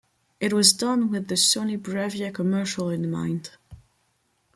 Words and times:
It 0.39 0.51
was 0.51 0.73
done 0.73 1.11
with 1.11 1.27
the 1.27 1.35
Sony 1.35 1.77
Bravia 1.79 2.33
commercial 2.33 2.89
in 2.89 3.11
mind. 3.11 3.51